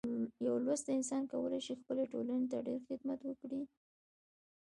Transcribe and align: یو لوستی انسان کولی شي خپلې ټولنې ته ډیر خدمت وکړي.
یو 0.45 0.55
لوستی 0.65 0.91
انسان 0.95 1.23
کولی 1.31 1.59
شي 1.65 1.73
خپلې 1.81 2.03
ټولنې 2.11 2.47
ته 2.51 2.57
ډیر 2.67 2.79
خدمت 2.87 3.19
وکړي. 3.25 3.61